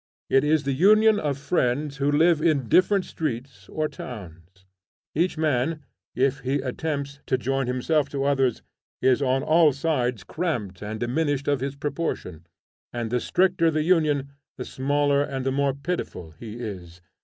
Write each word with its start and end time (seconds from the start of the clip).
It 0.31 0.43
is 0.43 0.63
the 0.63 0.73
union 0.73 1.19
of 1.19 1.37
friends 1.37 1.97
who 1.97 2.11
live 2.11 2.41
in 2.41 2.67
different 2.67 3.05
streets 3.05 3.69
or 3.69 3.87
towns. 3.87 4.65
Each 5.13 5.37
man, 5.37 5.83
if 6.15 6.39
he 6.39 6.55
attempts 6.55 7.19
to 7.27 7.37
join 7.37 7.67
himself 7.67 8.09
to 8.09 8.23
others, 8.23 8.63
is 8.99 9.21
on 9.21 9.43
all 9.43 9.73
sides 9.73 10.23
cramped 10.23 10.81
and 10.81 10.99
diminished 10.99 11.47
of 11.47 11.59
his 11.59 11.75
proportion; 11.75 12.47
and 12.91 13.11
the 13.11 13.19
stricter 13.19 13.69
the 13.69 13.83
union 13.83 14.31
the 14.57 14.65
smaller 14.65 15.21
and 15.21 15.45
the 15.45 15.51
more 15.51 15.75
pitiful 15.75 16.31
he 16.31 16.53
is. 16.55 16.99